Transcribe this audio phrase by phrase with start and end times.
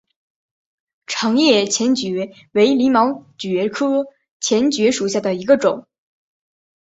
[1.05, 4.07] 长叶黔蕨为鳞毛蕨科
[4.39, 5.87] 黔蕨属下的一个种。